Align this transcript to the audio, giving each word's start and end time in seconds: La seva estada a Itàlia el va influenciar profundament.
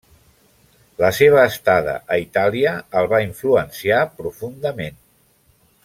La 1.01 1.11
seva 1.17 1.43
estada 1.49 1.93
a 2.15 2.19
Itàlia 2.23 2.73
el 3.03 3.11
va 3.13 3.21
influenciar 3.29 4.01
profundament. 4.23 4.99